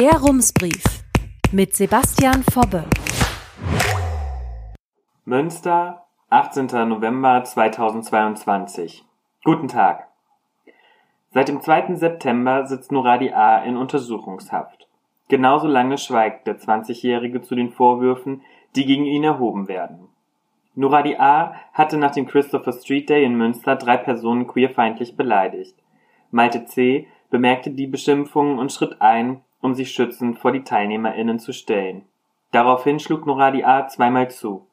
Der 0.00 0.18
Rumsbrief 0.18 0.82
mit 1.52 1.76
Sebastian 1.76 2.42
Fobbe. 2.42 2.86
Münster, 5.26 6.06
18. 6.30 6.88
November 6.88 7.44
2022. 7.44 9.04
Guten 9.44 9.68
Tag. 9.68 10.08
Seit 11.28 11.48
dem 11.48 11.60
2. 11.60 11.96
September 11.96 12.64
sitzt 12.64 12.92
Nuradi 12.92 13.32
A. 13.32 13.58
in 13.58 13.76
Untersuchungshaft. 13.76 14.88
Genauso 15.28 15.66
lange 15.66 15.98
schweigt 15.98 16.46
der 16.46 16.58
20-Jährige 16.58 17.42
zu 17.42 17.54
den 17.54 17.68
Vorwürfen, 17.68 18.40
die 18.76 18.86
gegen 18.86 19.04
ihn 19.04 19.24
erhoben 19.24 19.68
werden. 19.68 20.08
Nuradi 20.74 21.16
A. 21.16 21.52
hatte 21.74 21.98
nach 21.98 22.12
dem 22.12 22.26
Christopher 22.26 22.72
Street 22.72 23.10
Day 23.10 23.22
in 23.22 23.34
Münster 23.34 23.76
drei 23.76 23.98
Personen 23.98 24.46
queerfeindlich 24.46 25.18
beleidigt. 25.18 25.76
Malte 26.30 26.64
C. 26.64 27.06
bemerkte 27.28 27.70
die 27.70 27.86
Beschimpfungen 27.86 28.58
und 28.58 28.72
schritt 28.72 29.02
ein, 29.02 29.42
um 29.60 29.74
sich 29.74 29.92
schützend 29.92 30.38
vor 30.38 30.52
die 30.52 30.64
TeilnehmerInnen 30.64 31.38
zu 31.38 31.52
stellen. 31.52 32.04
Daraufhin 32.52 32.98
schlug 32.98 33.26
Nuradi 33.26 33.64
A. 33.64 33.86
zweimal 33.88 34.30
zu, 34.30 34.66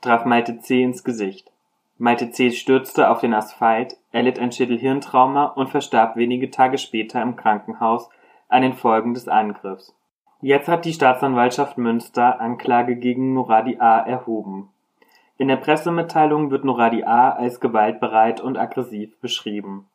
traf 0.00 0.24
Malte 0.24 0.60
C. 0.60 0.82
ins 0.82 1.04
Gesicht. 1.04 1.50
Malte 1.98 2.30
C. 2.30 2.50
stürzte 2.50 3.10
auf 3.10 3.20
den 3.20 3.34
Asphalt, 3.34 3.96
erlitt 4.12 4.38
ein 4.38 4.52
Schädelhirntrauma 4.52 5.46
und 5.46 5.70
verstarb 5.70 6.16
wenige 6.16 6.50
Tage 6.50 6.78
später 6.78 7.22
im 7.22 7.36
Krankenhaus 7.36 8.08
an 8.48 8.62
den 8.62 8.74
Folgen 8.74 9.14
des 9.14 9.28
Angriffs. 9.28 9.94
Jetzt 10.40 10.68
hat 10.68 10.84
die 10.84 10.92
Staatsanwaltschaft 10.92 11.78
Münster 11.78 12.40
Anklage 12.40 12.96
gegen 12.96 13.32
Nuradi 13.32 13.78
A. 13.78 14.00
erhoben. 14.00 14.68
In 15.38 15.48
der 15.48 15.56
Pressemitteilung 15.56 16.50
wird 16.50 16.64
Nuradi 16.64 17.04
A. 17.04 17.30
als 17.30 17.60
gewaltbereit 17.60 18.40
und 18.40 18.58
aggressiv 18.58 19.18
beschrieben. 19.20 19.86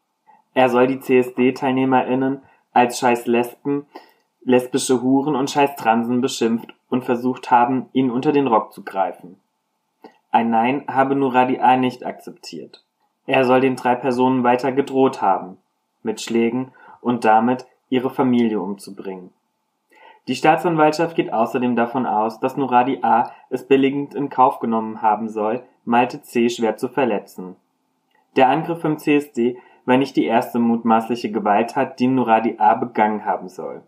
Er 0.54 0.70
soll 0.70 0.88
die 0.88 1.00
CSD-TeilnehmerInnen 1.00 2.42
als 2.74 3.00
scheiß 3.00 3.28
Lesben, 3.28 3.86
lesbische 4.50 5.04
Huren 5.04 5.36
und 5.36 5.52
scheiß 5.52 5.76
Transen 5.76 6.22
beschimpft 6.22 6.74
und 6.90 7.06
versucht 7.06 7.52
haben, 7.52 7.88
ihnen 7.94 8.10
unter 8.10 8.32
den 8.32 8.48
Rock 8.48 8.74
zu 8.74 8.84
greifen. 8.84 9.40
Ein 10.32 10.50
Nein 10.50 10.86
habe 10.88 11.16
Nuradi 11.16 11.60
A. 11.60 11.78
nicht 11.78 12.04
akzeptiert. 12.04 12.84
Er 13.28 13.46
soll 13.46 13.62
den 13.62 13.76
drei 13.76 13.94
Personen 13.94 14.44
weiter 14.44 14.72
gedroht 14.72 15.22
haben, 15.22 15.58
mit 16.02 16.20
Schlägen 16.20 16.72
und 17.00 17.26
damit 17.26 17.68
ihre 17.90 18.10
Familie 18.10 18.60
umzubringen. 18.60 19.30
Die 20.28 20.36
Staatsanwaltschaft 20.36 21.16
geht 21.16 21.32
außerdem 21.32 21.76
davon 21.76 22.08
aus, 22.08 22.40
dass 22.40 22.58
Nuradi 22.58 23.04
A. 23.04 23.30
es 23.52 23.68
billigend 23.68 24.16
in 24.16 24.30
Kauf 24.30 24.60
genommen 24.60 25.04
haben 25.04 25.30
soll, 25.30 25.62
Malte 25.86 26.24
C. 26.24 26.50
schwer 26.50 26.76
zu 26.76 26.88
verletzen. 26.88 27.56
Der 28.36 28.50
Angriff 28.50 28.84
im 28.84 28.98
CSD 28.98 29.60
war 29.86 29.98
nicht 29.98 30.16
die 30.16 30.26
erste 30.26 30.58
mutmaßliche 30.58 31.32
Gewalttat, 31.32 32.00
die 32.00 32.08
Nuradi 32.08 32.56
A. 32.58 32.74
begangen 32.74 33.26
haben 33.26 33.48
soll. 33.48 33.84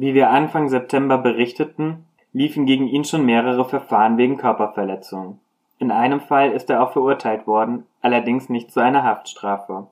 Wie 0.00 0.14
wir 0.14 0.30
Anfang 0.30 0.68
September 0.68 1.18
berichteten, 1.18 2.06
liefen 2.32 2.66
gegen 2.66 2.86
ihn 2.86 3.02
schon 3.02 3.26
mehrere 3.26 3.64
Verfahren 3.64 4.16
wegen 4.16 4.36
Körperverletzung. 4.36 5.40
In 5.80 5.90
einem 5.90 6.20
Fall 6.20 6.52
ist 6.52 6.70
er 6.70 6.84
auch 6.84 6.92
verurteilt 6.92 7.48
worden, 7.48 7.84
allerdings 8.00 8.48
nicht 8.48 8.70
zu 8.70 8.78
einer 8.78 9.02
Haftstrafe. 9.02 9.88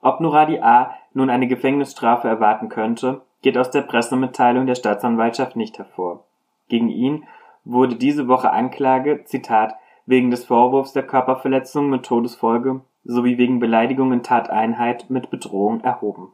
Ob 0.00 0.20
Nuradi 0.20 0.60
A. 0.60 0.94
nun 1.12 1.28
eine 1.28 1.48
Gefängnisstrafe 1.48 2.26
erwarten 2.26 2.70
könnte, 2.70 3.20
geht 3.42 3.58
aus 3.58 3.70
der 3.70 3.82
Pressemitteilung 3.82 4.64
der 4.64 4.74
Staatsanwaltschaft 4.74 5.54
nicht 5.54 5.76
hervor. 5.76 6.24
Gegen 6.70 6.88
ihn 6.88 7.24
wurde 7.62 7.96
diese 7.96 8.28
Woche 8.28 8.50
Anklage, 8.50 9.24
Zitat, 9.24 9.74
wegen 10.06 10.30
des 10.30 10.46
Vorwurfs 10.46 10.94
der 10.94 11.06
Körperverletzung 11.06 11.90
mit 11.90 12.04
Todesfolge 12.06 12.80
sowie 13.04 13.36
wegen 13.36 13.60
Beleidigung 13.60 14.14
in 14.14 14.22
Tateinheit 14.22 15.10
mit 15.10 15.28
Bedrohung 15.28 15.82
erhoben. 15.82 16.32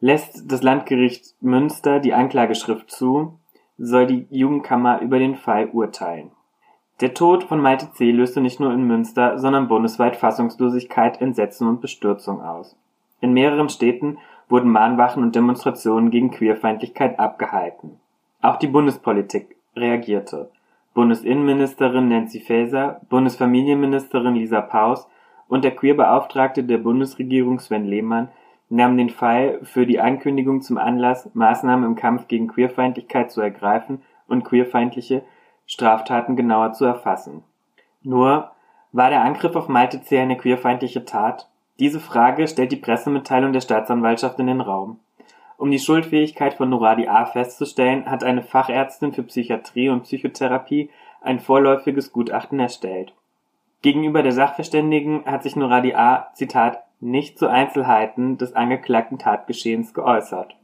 Lässt 0.00 0.50
das 0.50 0.62
Landgericht 0.62 1.34
Münster 1.40 2.00
die 2.00 2.12
Anklageschrift 2.12 2.90
zu, 2.90 3.38
soll 3.78 4.06
die 4.06 4.26
Jugendkammer 4.30 5.00
über 5.00 5.18
den 5.18 5.36
Fall 5.36 5.68
urteilen. 5.70 6.30
Der 7.00 7.14
Tod 7.14 7.44
von 7.44 7.60
Malte 7.60 7.92
C. 7.92 8.10
löste 8.10 8.40
nicht 8.40 8.60
nur 8.60 8.72
in 8.72 8.86
Münster, 8.86 9.38
sondern 9.38 9.68
bundesweit 9.68 10.16
Fassungslosigkeit, 10.16 11.20
Entsetzen 11.20 11.68
und 11.68 11.80
Bestürzung 11.80 12.40
aus. 12.40 12.76
In 13.20 13.32
mehreren 13.32 13.68
Städten 13.68 14.18
wurden 14.48 14.70
Mahnwachen 14.70 15.22
und 15.22 15.34
Demonstrationen 15.34 16.10
gegen 16.10 16.30
Queerfeindlichkeit 16.30 17.18
abgehalten. 17.18 17.98
Auch 18.40 18.56
die 18.56 18.68
Bundespolitik 18.68 19.56
reagierte. 19.74 20.50
Bundesinnenministerin 20.94 22.08
Nancy 22.08 22.40
Faeser, 22.40 23.00
Bundesfamilienministerin 23.08 24.34
Lisa 24.34 24.60
Paus 24.60 25.08
und 25.48 25.64
der 25.64 25.74
Queerbeauftragte 25.74 26.64
der 26.64 26.78
Bundesregierung 26.78 27.58
Sven 27.60 27.84
Lehmann 27.84 28.28
nahmen 28.68 28.98
den 28.98 29.10
Fall 29.10 29.60
für 29.62 29.86
die 29.86 30.00
Ankündigung 30.00 30.60
zum 30.60 30.78
Anlass, 30.78 31.30
Maßnahmen 31.34 31.84
im 31.84 31.96
Kampf 31.96 32.28
gegen 32.28 32.48
Queerfeindlichkeit 32.48 33.30
zu 33.30 33.40
ergreifen 33.40 34.02
und 34.26 34.44
queerfeindliche 34.44 35.22
Straftaten 35.66 36.36
genauer 36.36 36.72
zu 36.72 36.84
erfassen. 36.84 37.42
Nur, 38.02 38.50
war 38.92 39.10
der 39.10 39.22
Angriff 39.22 39.56
auf 39.56 39.68
Malte 39.68 40.02
C. 40.02 40.18
eine 40.18 40.36
queerfeindliche 40.36 41.04
Tat? 41.04 41.48
Diese 41.78 42.00
Frage 42.00 42.48
stellt 42.48 42.72
die 42.72 42.76
Pressemitteilung 42.76 43.52
der 43.52 43.60
Staatsanwaltschaft 43.60 44.38
in 44.38 44.46
den 44.46 44.60
Raum. 44.60 45.00
Um 45.58 45.70
die 45.70 45.78
Schuldfähigkeit 45.78 46.54
von 46.54 46.68
Nuradi 46.70 47.08
A. 47.08 47.26
festzustellen, 47.26 48.06
hat 48.10 48.24
eine 48.24 48.42
Fachärztin 48.42 49.12
für 49.12 49.22
Psychiatrie 49.22 49.88
und 49.88 50.02
Psychotherapie 50.02 50.90
ein 51.20 51.40
vorläufiges 51.40 52.12
Gutachten 52.12 52.60
erstellt. 52.60 53.12
Gegenüber 53.82 54.22
der 54.22 54.32
Sachverständigen 54.32 55.24
hat 55.26 55.42
sich 55.42 55.56
Nuradi 55.56 55.94
A. 55.94 56.28
Zitat 56.34 56.82
nicht 57.00 57.38
zu 57.38 57.48
Einzelheiten 57.48 58.38
des 58.38 58.54
angeklagten 58.54 59.18
Tatgeschehens 59.18 59.94
geäußert. 59.94 60.56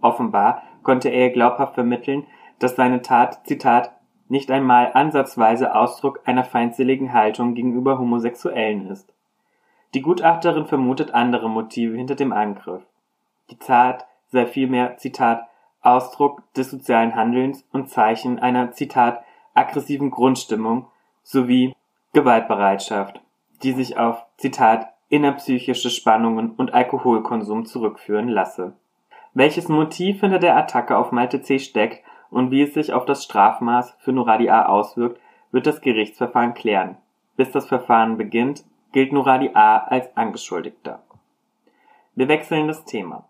Offenbar 0.00 0.62
konnte 0.82 1.08
er 1.08 1.26
ihr 1.26 1.32
glaubhaft 1.32 1.74
vermitteln, 1.74 2.26
dass 2.58 2.76
seine 2.76 3.02
Tat, 3.02 3.46
Zitat, 3.46 3.92
nicht 4.28 4.50
einmal 4.50 4.92
ansatzweise 4.94 5.74
Ausdruck 5.74 6.20
einer 6.24 6.44
feindseligen 6.44 7.12
Haltung 7.12 7.54
gegenüber 7.54 7.98
Homosexuellen 7.98 8.88
ist. 8.88 9.12
Die 9.94 10.02
Gutachterin 10.02 10.66
vermutet 10.66 11.12
andere 11.12 11.50
Motive 11.50 11.96
hinter 11.96 12.14
dem 12.14 12.32
Angriff. 12.32 12.82
Die 13.50 13.56
Tat 13.56 14.06
sei 14.28 14.46
vielmehr, 14.46 14.96
Zitat, 14.98 15.48
Ausdruck 15.82 16.42
des 16.54 16.70
sozialen 16.70 17.16
Handelns 17.16 17.66
und 17.72 17.88
Zeichen 17.88 18.38
einer, 18.38 18.70
Zitat, 18.72 19.24
aggressiven 19.54 20.10
Grundstimmung 20.10 20.86
sowie 21.22 21.74
Gewaltbereitschaft, 22.12 23.20
die 23.62 23.72
sich 23.72 23.98
auf, 23.98 24.24
Zitat, 24.36 24.92
innerpsychische 25.10 25.90
Spannungen 25.90 26.52
und 26.52 26.72
Alkoholkonsum 26.72 27.66
zurückführen 27.66 28.28
lasse. 28.28 28.72
Welches 29.34 29.68
Motiv 29.68 30.20
hinter 30.20 30.38
der 30.38 30.56
Attacke 30.56 30.96
auf 30.96 31.12
Malte 31.12 31.42
C. 31.42 31.58
steckt 31.58 32.02
und 32.30 32.50
wie 32.50 32.62
es 32.62 32.74
sich 32.74 32.92
auf 32.92 33.04
das 33.04 33.24
Strafmaß 33.24 33.96
für 33.98 34.12
Nuradi 34.12 34.48
A. 34.48 34.66
auswirkt, 34.66 35.20
wird 35.52 35.66
das 35.66 35.80
Gerichtsverfahren 35.80 36.54
klären. 36.54 36.96
Bis 37.36 37.50
das 37.50 37.66
Verfahren 37.66 38.16
beginnt, 38.16 38.64
gilt 38.92 39.12
Nuradi 39.12 39.50
A. 39.54 39.78
als 39.78 40.16
Angeschuldigter. 40.16 41.02
Wir 42.14 42.28
wechseln 42.28 42.68
das 42.68 42.84
Thema. 42.84 43.28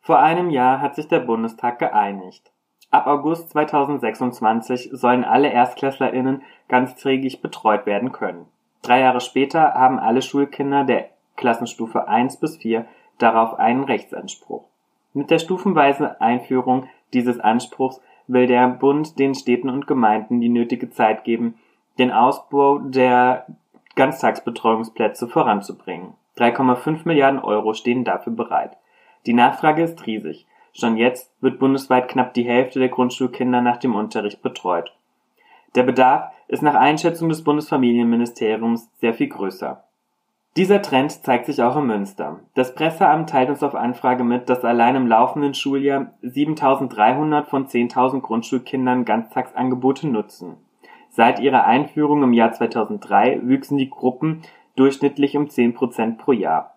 Vor 0.00 0.18
einem 0.18 0.50
Jahr 0.50 0.80
hat 0.80 0.96
sich 0.96 1.08
der 1.08 1.20
Bundestag 1.20 1.78
geeinigt. 1.78 2.52
Ab 2.90 3.06
August 3.06 3.50
2026 3.50 4.90
sollen 4.92 5.24
alle 5.24 5.50
ErstklässlerInnen 5.50 6.42
ganztägig 6.68 7.42
betreut 7.42 7.86
werden 7.86 8.12
können. 8.12 8.46
Drei 8.84 9.00
Jahre 9.00 9.22
später 9.22 9.72
haben 9.72 9.98
alle 9.98 10.20
Schulkinder 10.20 10.84
der 10.84 11.08
Klassenstufe 11.36 12.06
1 12.06 12.36
bis 12.36 12.58
4 12.58 12.84
darauf 13.18 13.58
einen 13.58 13.84
Rechtsanspruch. 13.84 14.64
Mit 15.14 15.30
der 15.30 15.38
stufenweisen 15.38 16.06
Einführung 16.20 16.86
dieses 17.14 17.40
Anspruchs 17.40 18.02
will 18.26 18.46
der 18.46 18.68
Bund 18.68 19.18
den 19.18 19.34
Städten 19.34 19.70
und 19.70 19.86
Gemeinden 19.86 20.40
die 20.40 20.50
nötige 20.50 20.90
Zeit 20.90 21.24
geben, 21.24 21.54
den 21.98 22.10
Ausbau 22.10 22.78
der 22.78 23.46
Ganztagsbetreuungsplätze 23.94 25.28
voranzubringen. 25.28 26.12
3,5 26.36 27.02
Milliarden 27.04 27.40
Euro 27.40 27.72
stehen 27.72 28.04
dafür 28.04 28.34
bereit. 28.34 28.76
Die 29.24 29.32
Nachfrage 29.32 29.82
ist 29.82 30.04
riesig. 30.06 30.46
Schon 30.74 30.98
jetzt 30.98 31.32
wird 31.40 31.58
bundesweit 31.58 32.08
knapp 32.08 32.34
die 32.34 32.44
Hälfte 32.44 32.80
der 32.80 32.88
Grundschulkinder 32.90 33.62
nach 33.62 33.78
dem 33.78 33.94
Unterricht 33.94 34.42
betreut. 34.42 34.92
Der 35.74 35.84
Bedarf 35.84 36.33
ist 36.48 36.62
nach 36.62 36.74
Einschätzung 36.74 37.28
des 37.28 37.44
Bundesfamilienministeriums 37.44 38.90
sehr 39.00 39.14
viel 39.14 39.28
größer. 39.28 39.84
Dieser 40.56 40.82
Trend 40.82 41.10
zeigt 41.10 41.46
sich 41.46 41.62
auch 41.62 41.76
in 41.76 41.86
Münster. 41.86 42.38
Das 42.54 42.76
Presseamt 42.76 43.28
teilt 43.28 43.50
uns 43.50 43.64
auf 43.64 43.74
Anfrage 43.74 44.22
mit, 44.22 44.48
dass 44.48 44.64
allein 44.64 44.94
im 44.94 45.08
laufenden 45.08 45.52
Schuljahr 45.52 46.12
7300 46.22 47.48
von 47.48 47.66
10.000 47.66 48.20
Grundschulkindern 48.20 49.04
Ganztagsangebote 49.04 50.06
nutzen. 50.06 50.56
Seit 51.10 51.40
ihrer 51.40 51.64
Einführung 51.64 52.22
im 52.22 52.32
Jahr 52.32 52.52
2003 52.52 53.40
wüchsen 53.42 53.78
die 53.78 53.90
Gruppen 53.90 54.42
durchschnittlich 54.76 55.36
um 55.36 55.48
10 55.48 55.74
Prozent 55.74 56.18
pro 56.18 56.30
Jahr. 56.30 56.74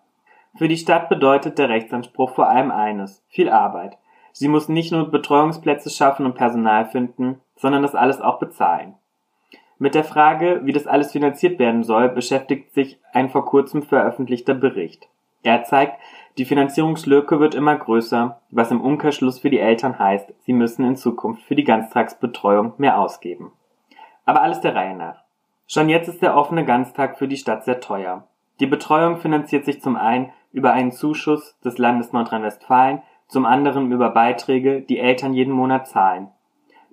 Für 0.56 0.66
die 0.66 0.76
Stadt 0.76 1.08
bedeutet 1.08 1.58
der 1.58 1.68
Rechtsanspruch 1.68 2.30
vor 2.30 2.48
allem 2.48 2.72
eines, 2.72 3.24
viel 3.28 3.48
Arbeit. 3.48 3.96
Sie 4.32 4.48
muss 4.48 4.68
nicht 4.68 4.90
nur 4.90 5.08
Betreuungsplätze 5.10 5.90
schaffen 5.90 6.26
und 6.26 6.34
Personal 6.34 6.86
finden, 6.86 7.40
sondern 7.54 7.82
das 7.82 7.94
alles 7.94 8.20
auch 8.20 8.40
bezahlen. 8.40 8.94
Mit 9.78 9.94
der 9.94 10.04
Frage, 10.04 10.60
wie 10.64 10.72
das 10.72 10.86
alles 10.86 11.12
finanziert 11.12 11.58
werden 11.58 11.84
soll, 11.84 12.08
beschäftigt 12.08 12.74
sich 12.74 12.98
ein 13.12 13.30
vor 13.30 13.44
kurzem 13.44 13.82
veröffentlichter 13.82 14.54
Bericht. 14.54 15.08
Er 15.44 15.62
zeigt, 15.64 16.00
die 16.36 16.44
Finanzierungslücke 16.44 17.38
wird 17.38 17.54
immer 17.54 17.76
größer, 17.76 18.40
was 18.50 18.70
im 18.70 18.80
Umkehrschluss 18.80 19.38
für 19.38 19.50
die 19.50 19.60
Eltern 19.60 19.98
heißt, 19.98 20.32
sie 20.40 20.52
müssen 20.52 20.84
in 20.84 20.96
Zukunft 20.96 21.42
für 21.42 21.54
die 21.54 21.64
Ganztagsbetreuung 21.64 22.74
mehr 22.78 22.98
ausgeben. 22.98 23.52
Aber 24.24 24.42
alles 24.42 24.60
der 24.60 24.74
Reihe 24.74 24.96
nach. 24.96 25.22
Schon 25.66 25.88
jetzt 25.88 26.08
ist 26.08 26.22
der 26.22 26.36
offene 26.36 26.64
Ganztag 26.64 27.18
für 27.18 27.28
die 27.28 27.36
Stadt 27.36 27.64
sehr 27.64 27.80
teuer. 27.80 28.26
Die 28.60 28.66
Betreuung 28.66 29.18
finanziert 29.18 29.64
sich 29.64 29.80
zum 29.80 29.96
einen 29.96 30.30
über 30.52 30.72
einen 30.72 30.92
Zuschuss 30.92 31.58
des 31.60 31.78
Landes 31.78 32.12
Nordrhein-Westfalen, 32.12 33.02
zum 33.28 33.44
anderen 33.44 33.92
über 33.92 34.10
Beiträge, 34.10 34.80
die 34.80 34.98
Eltern 34.98 35.34
jeden 35.34 35.52
Monat 35.52 35.86
zahlen. 35.86 36.28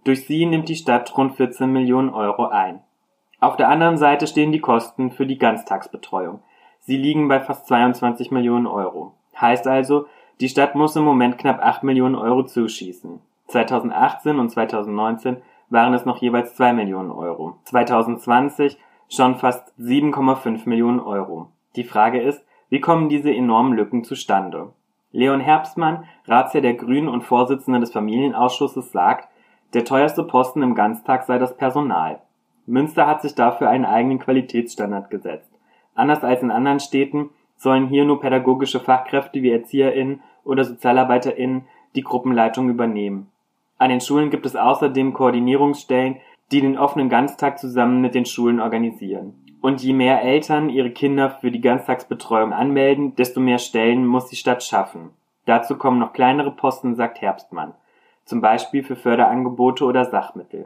Durch 0.06 0.28
sie 0.28 0.46
nimmt 0.46 0.70
die 0.70 0.76
Stadt 0.76 1.18
rund 1.18 1.34
14 1.34 1.70
Millionen 1.70 2.10
Euro 2.10 2.46
ein. 2.46 2.80
Auf 3.40 3.58
der 3.58 3.70
anderen 3.70 3.98
Seite 3.98 4.28
stehen 4.28 4.52
die 4.52 4.60
Kosten 4.60 5.12
für 5.12 5.26
die 5.26 5.40
Ganztagsbetreuung. 5.40 6.42
Sie 6.80 6.96
liegen 6.96 7.28
bei 7.28 7.40
fast 7.40 7.66
22 7.68 8.30
Millionen 8.30 8.68
Euro. 8.68 9.14
Heißt 9.42 9.68
also, 9.68 10.06
die 10.40 10.48
Stadt 10.48 10.76
muss 10.76 10.96
im 10.96 11.04
Moment 11.04 11.40
knapp 11.40 11.60
8 11.60 11.84
Millionen 11.84 12.16
Euro 12.16 12.44
zuschießen. 12.44 13.20
2018 13.48 14.38
und 14.38 14.50
2019 14.50 15.38
waren 15.70 15.96
es 15.96 16.06
noch 16.06 16.22
jeweils 16.22 16.54
2 16.56 16.74
Millionen 16.74 17.10
Euro. 17.10 17.58
2020 17.64 18.78
schon 19.10 19.38
fast 19.38 19.74
7,5 19.80 20.70
Millionen 20.70 21.00
Euro. 21.00 21.50
Die 21.76 21.84
Frage 21.84 22.22
ist, 22.22 22.46
wie 22.70 22.80
kommen 22.80 23.10
diese 23.10 23.34
enormen 23.34 23.74
Lücken 23.74 24.04
zustande? 24.04 24.72
Leon 25.12 25.40
Herbstmann, 25.40 26.04
Ratsherr 26.26 26.62
der 26.62 26.76
Grünen 26.76 27.08
und 27.08 27.24
Vorsitzender 27.24 27.80
des 27.80 27.92
Familienausschusses, 27.92 28.92
sagt, 28.92 29.30
der 29.76 29.86
teuerste 29.86 30.24
Posten 30.24 30.62
im 30.62 30.74
Ganztag 30.74 31.24
sei 31.24 31.38
das 31.38 31.58
Personal. 31.58 32.22
Münster 32.66 33.06
hat 33.08 33.22
sich 33.22 33.36
dafür 33.36 33.70
einen 33.70 33.86
eigenen 33.86 34.20
Qualitätsstandard 34.20 35.10
gesetzt. 35.10 35.52
Anders 35.94 36.24
als 36.24 36.42
in 36.42 36.50
anderen 36.50 36.80
Städten 36.80 37.30
sollen 37.58 37.88
hier 37.88 38.06
nur 38.06 38.22
pädagogische 38.22 38.80
Fachkräfte 38.80 39.42
wie 39.42 39.52
ErzieherInnen 39.52 40.22
oder 40.46 40.64
SozialarbeiterInnen 40.64 41.66
die 41.96 42.04
Gruppenleitung 42.04 42.70
übernehmen. 42.70 43.30
An 43.78 43.90
den 43.90 44.02
Schulen 44.02 44.30
gibt 44.30 44.46
es 44.46 44.56
außerdem 44.56 45.14
Koordinierungsstellen, 45.14 46.18
die 46.52 46.62
den 46.62 46.78
offenen 46.78 47.10
Ganztag 47.10 47.60
zusammen 47.60 48.00
mit 48.00 48.16
den 48.16 48.26
Schulen 48.26 48.62
organisieren. 48.62 49.34
Und 49.62 49.84
je 49.84 49.94
mehr 49.94 50.22
Eltern 50.22 50.70
ihre 50.70 50.92
Kinder 50.92 51.30
für 51.30 51.52
die 51.52 51.62
Ganztagsbetreuung 51.62 52.54
anmelden, 52.54 53.16
desto 53.16 53.42
mehr 53.42 53.58
Stellen 53.58 54.06
muss 54.06 54.28
die 54.28 54.36
Stadt 54.36 54.64
schaffen. 54.64 55.10
Dazu 55.46 55.78
kommen 55.78 56.00
noch 56.00 56.14
kleinere 56.14 56.52
Posten, 56.52 56.96
sagt 56.96 57.22
Herbstmann. 57.22 57.74
Zum 58.26 58.42
Beispiel 58.42 58.84
für 58.84 58.96
Förderangebote 58.96 59.86
oder 59.86 60.06
Sachmittel. 60.06 60.66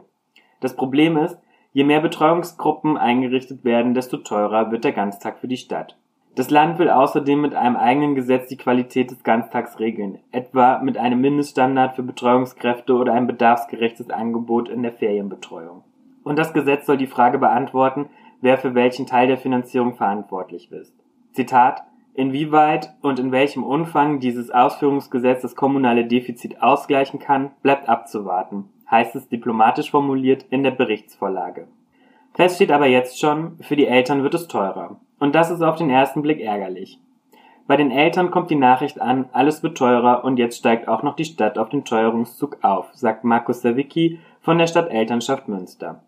Das 0.60 0.76
Problem 0.76 1.16
ist, 1.16 1.38
je 1.72 1.84
mehr 1.84 2.00
Betreuungsgruppen 2.00 2.96
eingerichtet 2.96 3.64
werden, 3.64 3.94
desto 3.94 4.16
teurer 4.18 4.70
wird 4.70 4.84
der 4.84 4.92
Ganztag 4.92 5.38
für 5.38 5.48
die 5.48 5.56
Stadt. 5.56 5.96
Das 6.36 6.48
Land 6.48 6.78
will 6.78 6.88
außerdem 6.88 7.40
mit 7.40 7.54
einem 7.54 7.76
eigenen 7.76 8.14
Gesetz 8.14 8.48
die 8.48 8.56
Qualität 8.56 9.10
des 9.10 9.24
Ganztags 9.24 9.78
regeln, 9.78 10.20
etwa 10.30 10.78
mit 10.78 10.96
einem 10.96 11.20
Mindeststandard 11.20 11.96
für 11.96 12.02
Betreuungskräfte 12.02 12.94
oder 12.94 13.12
ein 13.12 13.26
bedarfsgerechtes 13.26 14.10
Angebot 14.10 14.68
in 14.68 14.82
der 14.82 14.92
Ferienbetreuung. 14.92 15.82
Und 16.22 16.38
das 16.38 16.52
Gesetz 16.52 16.86
soll 16.86 16.98
die 16.98 17.08
Frage 17.08 17.38
beantworten, 17.38 18.08
wer 18.40 18.58
für 18.58 18.74
welchen 18.74 19.06
Teil 19.06 19.26
der 19.26 19.38
Finanzierung 19.38 19.94
verantwortlich 19.94 20.70
ist. 20.70 20.94
Zitat 21.32 21.82
Inwieweit 22.14 22.92
und 23.02 23.18
in 23.18 23.32
welchem 23.32 23.62
Umfang 23.62 24.20
dieses 24.20 24.50
Ausführungsgesetz 24.50 25.42
das 25.42 25.54
kommunale 25.54 26.06
Defizit 26.06 26.60
ausgleichen 26.60 27.20
kann, 27.20 27.52
bleibt 27.62 27.88
abzuwarten, 27.88 28.68
heißt 28.90 29.14
es 29.16 29.28
diplomatisch 29.28 29.90
formuliert 29.90 30.44
in 30.50 30.62
der 30.62 30.72
Berichtsvorlage. 30.72 31.68
Fest 32.34 32.56
steht 32.56 32.72
aber 32.72 32.86
jetzt 32.86 33.18
schon, 33.18 33.56
für 33.60 33.76
die 33.76 33.86
Eltern 33.86 34.22
wird 34.22 34.34
es 34.34 34.48
teurer. 34.48 35.00
Und 35.18 35.34
das 35.34 35.50
ist 35.50 35.62
auf 35.62 35.76
den 35.76 35.90
ersten 35.90 36.22
Blick 36.22 36.40
ärgerlich. 36.40 36.98
Bei 37.66 37.76
den 37.76 37.92
Eltern 37.92 38.32
kommt 38.32 38.50
die 38.50 38.56
Nachricht 38.56 39.00
an, 39.00 39.28
alles 39.32 39.62
wird 39.62 39.78
teurer 39.78 40.24
und 40.24 40.38
jetzt 40.38 40.58
steigt 40.58 40.88
auch 40.88 41.04
noch 41.04 41.14
die 41.14 41.24
Stadt 41.24 41.56
auf 41.56 41.68
den 41.68 41.84
Teuerungszug 41.84 42.58
auf, 42.62 42.90
sagt 42.94 43.22
Markus 43.22 43.62
Sawicki 43.62 44.18
von 44.40 44.58
der 44.58 44.66
Stadtelternschaft 44.66 45.46
Münster. 45.46 46.02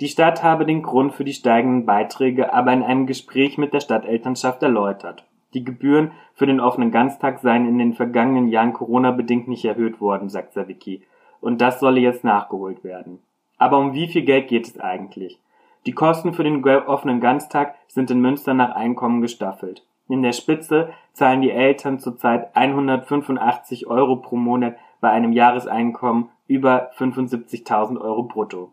Die 0.00 0.08
Stadt 0.08 0.42
habe 0.42 0.66
den 0.66 0.82
Grund 0.82 1.14
für 1.14 1.24
die 1.24 1.32
steigenden 1.32 1.86
Beiträge 1.86 2.52
aber 2.52 2.72
in 2.72 2.82
einem 2.82 3.06
Gespräch 3.06 3.56
mit 3.56 3.72
der 3.72 3.80
Stadtelternschaft 3.80 4.62
erläutert. 4.62 5.24
Die 5.54 5.64
Gebühren 5.64 6.12
für 6.34 6.46
den 6.46 6.60
offenen 6.60 6.90
Ganztag 6.90 7.40
seien 7.40 7.66
in 7.66 7.78
den 7.78 7.94
vergangenen 7.94 8.48
Jahren 8.48 8.72
Corona-bedingt 8.72 9.48
nicht 9.48 9.64
erhöht 9.64 10.00
worden, 10.00 10.28
sagt 10.28 10.52
Sawicki. 10.52 11.02
Und 11.40 11.60
das 11.60 11.80
solle 11.80 12.00
jetzt 12.00 12.22
nachgeholt 12.22 12.84
werden. 12.84 13.18
Aber 13.58 13.78
um 13.78 13.94
wie 13.94 14.08
viel 14.08 14.22
Geld 14.22 14.48
geht 14.48 14.66
es 14.66 14.78
eigentlich? 14.78 15.40
Die 15.86 15.92
Kosten 15.92 16.34
für 16.34 16.44
den 16.44 16.64
offenen 16.64 17.20
Ganztag 17.20 17.74
sind 17.88 18.10
in 18.10 18.20
Münster 18.20 18.54
nach 18.54 18.74
Einkommen 18.76 19.22
gestaffelt. 19.22 19.84
In 20.08 20.22
der 20.22 20.32
Spitze 20.32 20.90
zahlen 21.12 21.40
die 21.40 21.50
Eltern 21.50 21.98
zurzeit 21.98 22.54
185 22.54 23.86
Euro 23.86 24.16
pro 24.16 24.36
Monat 24.36 24.76
bei 25.00 25.10
einem 25.10 25.32
Jahreseinkommen 25.32 26.28
über 26.46 26.90
75.000 26.98 28.00
Euro 28.00 28.24
brutto. 28.24 28.72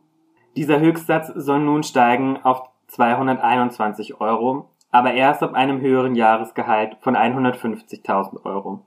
Dieser 0.56 0.80
Höchstsatz 0.80 1.32
soll 1.36 1.60
nun 1.60 1.84
steigen 1.84 2.38
auf 2.44 2.70
221 2.88 4.20
Euro, 4.20 4.70
aber 4.98 5.14
erst 5.14 5.44
ab 5.44 5.54
einem 5.54 5.80
höheren 5.80 6.16
Jahresgehalt 6.16 6.98
von 7.02 7.16
150.000 7.16 8.44
Euro. 8.46 8.80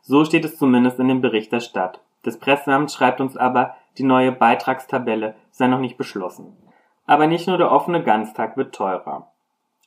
So 0.00 0.24
steht 0.24 0.44
es 0.44 0.58
zumindest 0.58 1.00
in 1.00 1.08
dem 1.08 1.20
Bericht 1.20 1.50
der 1.50 1.58
Stadt. 1.58 2.00
Das 2.22 2.38
Presseamt 2.38 2.92
schreibt 2.92 3.20
uns 3.20 3.36
aber, 3.36 3.74
die 3.98 4.04
neue 4.04 4.30
Beitragstabelle 4.30 5.34
sei 5.50 5.66
noch 5.66 5.80
nicht 5.80 5.96
beschlossen. 5.96 6.56
Aber 7.04 7.26
nicht 7.26 7.48
nur 7.48 7.58
der 7.58 7.72
offene 7.72 8.00
Ganztag 8.04 8.56
wird 8.56 8.76
teurer. 8.76 9.32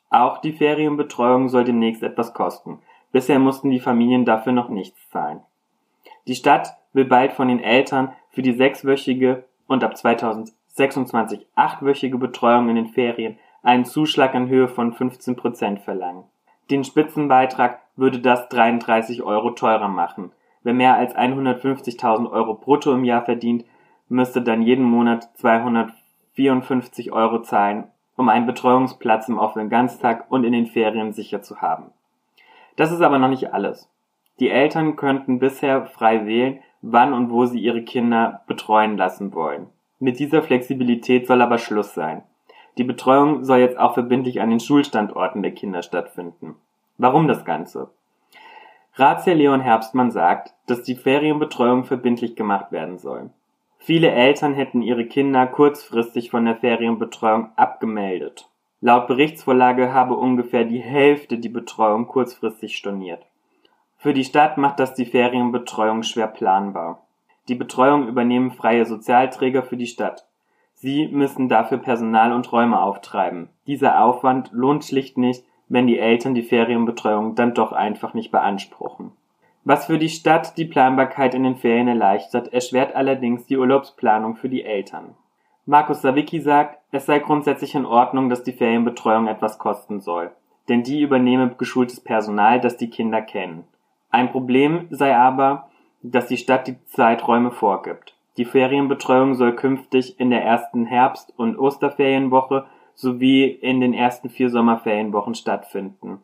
Auch 0.09 0.39
die 0.39 0.51
Ferienbetreuung 0.51 1.47
soll 1.47 1.63
demnächst 1.63 2.03
etwas 2.03 2.33
kosten. 2.33 2.81
Bisher 3.13 3.39
mussten 3.39 3.69
die 3.69 3.79
Familien 3.79 4.25
dafür 4.25 4.51
noch 4.51 4.67
nichts 4.67 5.09
zahlen. 5.11 5.39
Die 6.27 6.35
Stadt 6.35 6.75
will 6.91 7.05
bald 7.05 7.31
von 7.31 7.47
den 7.47 7.63
Eltern 7.63 8.11
für 8.31 8.41
die 8.41 8.51
sechswöchige 8.51 9.45
und 9.65 9.85
ab 9.85 9.95
2026 9.95 11.47
achtwöchige 11.55 12.17
Betreuung 12.17 12.67
in 12.67 12.75
den 12.75 12.87
Ferien 12.87 13.39
einen 13.63 13.85
Zuschlag 13.85 14.33
in 14.33 14.47
Höhe 14.47 14.67
von 14.67 14.93
15 14.93 15.35
Prozent 15.35 15.79
verlangen. 15.81 16.23
Den 16.69 16.83
Spitzenbeitrag 16.83 17.79
würde 17.95 18.19
das 18.19 18.47
33 18.49 19.23
Euro 19.23 19.51
teurer 19.51 19.87
machen. 19.87 20.31
Wer 20.63 20.73
mehr 20.73 20.95
als 20.95 21.15
150.000 21.15 22.29
Euro 22.31 22.53
brutto 22.53 22.93
im 22.93 23.03
Jahr 23.03 23.23
verdient, 23.23 23.65
müsste 24.07 24.41
dann 24.41 24.61
jeden 24.61 24.83
Monat 24.83 25.29
200 25.35 25.91
54 26.39 27.11
Euro 27.11 27.41
zahlen, 27.41 27.85
um 28.15 28.29
einen 28.29 28.45
Betreuungsplatz 28.45 29.27
im 29.27 29.37
offenen 29.37 29.67
Ganztag 29.67 30.31
und 30.31 30.45
in 30.45 30.53
den 30.53 30.67
Ferien 30.67 31.11
sicher 31.11 31.41
zu 31.41 31.61
haben. 31.61 31.91
Das 32.77 32.93
ist 32.93 33.01
aber 33.01 33.19
noch 33.19 33.27
nicht 33.27 33.53
alles. 33.53 33.89
Die 34.39 34.49
Eltern 34.49 34.95
könnten 34.95 35.39
bisher 35.39 35.85
frei 35.85 36.25
wählen, 36.25 36.59
wann 36.81 37.11
und 37.11 37.29
wo 37.29 37.45
sie 37.45 37.59
ihre 37.59 37.83
Kinder 37.83 38.41
betreuen 38.47 38.95
lassen 38.95 39.33
wollen. 39.33 39.67
Mit 39.99 40.17
dieser 40.17 40.41
Flexibilität 40.41 41.27
soll 41.27 41.41
aber 41.41 41.57
Schluss 41.57 41.93
sein. 41.93 42.23
Die 42.77 42.83
Betreuung 42.83 43.43
soll 43.43 43.59
jetzt 43.59 43.77
auch 43.77 43.93
verbindlich 43.93 44.41
an 44.41 44.49
den 44.49 44.59
Schulstandorten 44.59 45.41
der 45.41 45.53
Kinder 45.53 45.81
stattfinden. 45.81 46.55
Warum 46.97 47.27
das 47.27 47.45
Ganze? 47.45 47.89
Ratsherr 48.95 49.35
Leon 49.35 49.61
Herbstmann 49.61 50.11
sagt, 50.11 50.53
dass 50.67 50.83
die 50.83 50.95
Ferienbetreuung 50.95 51.85
verbindlich 51.85 52.35
gemacht 52.35 52.71
werden 52.71 52.97
soll. 52.97 53.29
Viele 53.77 54.11
Eltern 54.11 54.53
hätten 54.53 54.81
ihre 54.81 55.05
Kinder 55.05 55.47
kurzfristig 55.47 56.29
von 56.29 56.45
der 56.45 56.57
Ferienbetreuung 56.57 57.49
abgemeldet. 57.55 58.49
Laut 58.81 59.07
Berichtsvorlage 59.07 59.93
habe 59.93 60.15
ungefähr 60.15 60.65
die 60.65 60.79
Hälfte 60.79 61.37
die 61.37 61.49
Betreuung 61.49 62.07
kurzfristig 62.07 62.77
storniert. 62.77 63.25
Für 63.97 64.13
die 64.13 64.23
Stadt 64.23 64.57
macht 64.57 64.79
das 64.79 64.93
die 64.93 65.05
Ferienbetreuung 65.05 66.03
schwer 66.03 66.27
planbar. 66.27 67.05
Die 67.49 67.55
Betreuung 67.55 68.07
übernehmen 68.07 68.51
freie 68.51 68.85
Sozialträger 68.85 69.63
für 69.63 69.75
die 69.75 69.87
Stadt. 69.87 70.25
Sie 70.81 71.09
müssen 71.09 71.49
dafür 71.49 71.77
Personal 71.77 72.31
und 72.31 72.49
Räume 72.53 72.81
auftreiben. 72.81 73.49
Dieser 73.67 74.01
Aufwand 74.01 74.49
lohnt 74.53 74.85
schlicht 74.85 75.17
nicht, 75.17 75.43
wenn 75.67 75.87
die 75.87 75.99
Eltern 75.99 76.33
die 76.33 76.41
Ferienbetreuung 76.41 77.35
dann 77.35 77.53
doch 77.53 77.73
einfach 77.73 78.13
nicht 78.13 78.31
beanspruchen. 78.31 79.11
Was 79.65 79.87
für 79.87 79.99
die 79.99 80.07
Stadt 80.07 80.57
die 80.57 80.63
Planbarkeit 80.63 81.35
in 81.35 81.43
den 81.43 81.57
Ferien 81.57 81.89
erleichtert, 81.89 82.53
erschwert 82.53 82.95
allerdings 82.95 83.45
die 83.45 83.57
Urlaubsplanung 83.57 84.37
für 84.37 84.47
die 84.47 84.63
Eltern. 84.63 85.15
Markus 85.65 86.01
Sawicki 86.01 86.39
sagt, 86.39 86.79
es 86.93 87.05
sei 87.05 87.19
grundsätzlich 87.19 87.75
in 87.75 87.85
Ordnung, 87.85 88.29
dass 88.29 88.43
die 88.43 88.53
Ferienbetreuung 88.53 89.27
etwas 89.27 89.59
kosten 89.59 89.99
soll, 89.99 90.31
denn 90.69 90.83
die 90.83 91.01
übernehme 91.01 91.53
geschultes 91.57 91.99
Personal, 91.99 92.61
das 92.61 92.77
die 92.77 92.89
Kinder 92.89 93.21
kennen. 93.21 93.65
Ein 94.11 94.31
Problem 94.31 94.87
sei 94.91 95.13
aber, 95.13 95.67
dass 96.01 96.27
die 96.27 96.37
Stadt 96.37 96.67
die 96.67 96.81
Zeiträume 96.85 97.51
vorgibt. 97.51 98.15
Die 98.39 98.45
Ferienbetreuung 98.45 99.35
soll 99.35 99.53
künftig 99.53 100.17
in 100.17 100.29
der 100.29 100.45
ersten 100.45 100.85
Herbst- 100.85 101.33
und 101.35 101.59
Osterferienwoche 101.59 102.67
sowie 102.95 103.43
in 103.43 103.81
den 103.81 103.93
ersten 103.93 104.29
vier 104.29 104.49
Sommerferienwochen 104.49 105.35
stattfinden. 105.35 106.21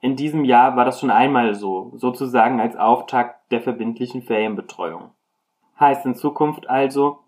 In 0.00 0.16
diesem 0.16 0.46
Jahr 0.46 0.74
war 0.76 0.86
das 0.86 1.00
schon 1.00 1.10
einmal 1.10 1.54
so, 1.54 1.92
sozusagen 1.96 2.62
als 2.62 2.76
Auftakt 2.76 3.52
der 3.52 3.60
verbindlichen 3.60 4.22
Ferienbetreuung. 4.22 5.10
Heißt 5.78 6.06
in 6.06 6.14
Zukunft 6.14 6.70
also, 6.70 7.18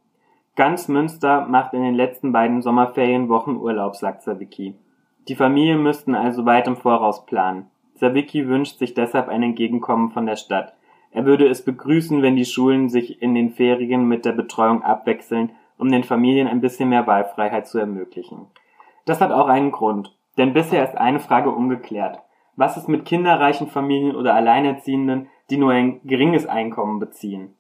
ganz 0.57 0.89
Münster 0.89 1.45
macht 1.47 1.75
in 1.75 1.83
den 1.83 1.95
letzten 1.95 2.33
beiden 2.33 2.63
Sommerferienwochen 2.63 3.59
Urlaub, 3.59 3.97
sagt 3.97 4.23
Savicki. 4.23 4.75
Die 5.29 5.37
Familien 5.37 5.83
müssten 5.83 6.15
also 6.15 6.47
weit 6.47 6.67
im 6.67 6.77
Voraus 6.77 7.27
planen. 7.27 7.67
Sawicki 7.97 8.49
wünscht 8.49 8.79
sich 8.79 8.95
deshalb 8.95 9.29
ein 9.29 9.43
Entgegenkommen 9.43 10.11
von 10.11 10.25
der 10.25 10.37
Stadt. 10.37 10.73
Er 11.13 11.27
würde 11.27 11.47
es 11.47 11.63
begrüßen, 11.63 12.23
wenn 12.23 12.37
die 12.37 12.45
Schulen 12.45 12.89
sich 12.89 13.21
in 13.21 13.35
den 13.35 13.51
Ferien 13.51 14.07
mit 14.09 14.25
der 14.25 14.33
Betreuung 14.33 14.83
abwechseln, 14.83 15.51
um 15.77 15.91
den 15.91 16.05
Familien 16.05 16.49
ein 16.49 16.61
bisschen 16.61 16.89
mehr 16.89 17.07
Wahlfreiheit 17.07 17.67
zu 17.67 17.79
ermöglichen. 17.79 18.47
Das 19.05 19.21
hat 19.21 19.31
auch 19.31 19.49
einen 19.49 19.73
Grund, 19.73 20.17
denn 20.39 20.55
bisher 20.55 20.85
ist 20.85 20.97
eine 20.97 21.21
Frage 21.21 21.51
ungeklärt. 21.51 22.21
Was 22.57 22.77
ist 22.77 22.89
mit 22.89 23.05
kinderreichen 23.05 23.67
Familien 23.69 24.17
oder 24.17 24.35
Alleinerziehenden, 24.35 25.29
die 25.51 25.57
nur 25.57 25.73
ein 25.73 26.01
geringes 26.05 26.47
Einkommen 26.47 26.99
beziehen? 26.99 27.55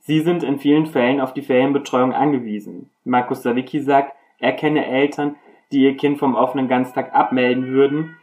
Sie 0.00 0.20
sind 0.20 0.42
in 0.42 0.58
vielen 0.58 0.86
Fällen 0.86 1.20
auf 1.20 1.32
die 1.32 1.42
Ferienbetreuung 1.42 2.12
angewiesen. 2.12 2.90
Markus 3.04 3.42
Sawicki 3.42 3.80
sagt, 3.80 4.16
er 4.38 4.52
kenne 4.52 4.86
Eltern, 4.86 5.36
die 5.70 5.84
ihr 5.84 5.96
Kind 5.96 6.18
vom 6.18 6.34
offenen 6.34 6.66
Ganztag 6.66 7.14
abmelden 7.14 7.68
würden, 7.68 8.16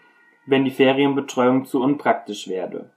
wenn 0.46 0.66
die 0.66 0.72
Ferienbetreuung 0.72 1.66
zu 1.66 1.82
unpraktisch 1.82 2.50
werde. 2.50 2.92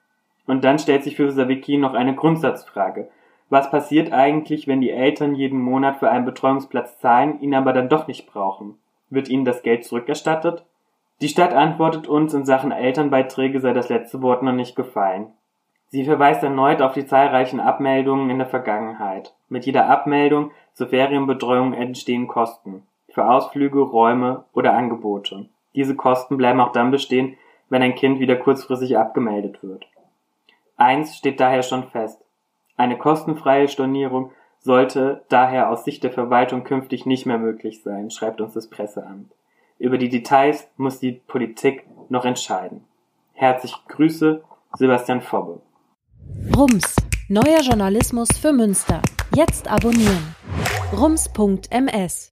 Und 0.47 0.65
dann 0.65 0.79
stellt 0.79 1.05
sich 1.05 1.17
für 1.17 1.31
Sawicki 1.31 1.79
noch 1.79 1.95
eine 1.95 2.15
Grundsatzfrage. 2.15 3.09
Was 3.49 3.71
passiert 3.71 4.13
eigentlich, 4.13 4.67
wenn 4.67 4.81
die 4.81 4.91
Eltern 4.91 5.35
jeden 5.35 5.61
Monat 5.61 5.99
für 5.99 6.11
einen 6.11 6.25
Betreuungsplatz 6.25 6.99
zahlen, 6.99 7.41
ihn 7.41 7.55
aber 7.55 7.73
dann 7.73 7.89
doch 7.89 8.07
nicht 8.07 8.27
brauchen? 8.27 8.79
Wird 9.11 9.29
ihnen 9.29 9.45
das 9.45 9.63
Geld 9.63 9.85
zurückerstattet? 9.85 10.65
Die 11.21 11.29
Stadt 11.29 11.53
antwortet 11.53 12.09
uns, 12.09 12.35
in 12.35 12.45
Sachen 12.45 12.73
Elternbeiträge 12.73 13.61
sei 13.61 13.73
das 13.73 13.89
letzte 13.89 14.23
Wort 14.23 14.43
noch 14.43 14.53
nicht 14.53 14.75
gefallen. 14.75 15.29
Sie 15.89 16.05
verweist 16.05 16.43
erneut 16.43 16.81
auf 16.81 16.95
die 16.95 17.05
zahlreichen 17.05 17.61
Abmeldungen 17.61 18.31
in 18.31 18.39
der 18.39 18.47
Vergangenheit. 18.47 19.35
Mit 19.51 19.67
jeder 19.67 19.89
Abmeldung 19.89 20.51
zur 20.73 20.89
Ferienbetreuung 20.89 21.75
entstehen 21.75 22.27
Kosten 22.29 22.85
für 23.13 23.29
Ausflüge, 23.29 23.81
Räume 23.81 24.45
oder 24.55 24.73
Angebote. 24.73 25.49
Diese 25.75 25.95
Kosten 25.95 26.37
bleiben 26.37 26.61
auch 26.61 26.73
dann 26.73 26.91
bestehen, 26.91 27.37
wenn 27.69 27.83
ein 27.83 27.95
Kind 27.95 28.21
wieder 28.21 28.37
kurzfristig 28.37 28.97
abgemeldet 28.97 29.63
wird. 29.63 29.87
Eins 30.77 31.17
steht 31.17 31.41
daher 31.41 31.63
schon 31.63 31.89
fest. 31.89 32.19
Eine 32.77 32.99
kostenfreie 32.99 33.69
Stornierung 33.69 34.33
sollte 34.59 35.25
daher 35.29 35.71
aus 35.71 35.85
Sicht 35.85 36.05
der 36.05 36.13
Verwaltung 36.13 36.65
künftig 36.65 37.07
nicht 37.07 37.27
mehr 37.27 37.39
möglich 37.39 37.83
sein, 37.83 38.11
schreibt 38.11 38.41
uns 38.41 38.55
das 38.55 38.69
Presseamt. 38.69 39.33
Über 39.79 39.99
die 39.99 40.09
Details 40.09 40.69
muss 40.77 41.01
die 41.01 41.13
Politik 41.13 41.85
noch 42.09 42.25
entscheiden. 42.25 42.85
Herzliche 43.33 43.79
Grüße, 43.89 44.43
Sebastian 44.75 45.21
Fobbe. 45.21 45.61
Rums, 46.57 46.95
neuer 47.29 47.61
Journalismus 47.61 48.29
für 48.41 48.53
Münster. 48.53 49.03
Jetzt 49.35 49.69
abonnieren. 49.69 50.35
rums.ms 50.97 52.32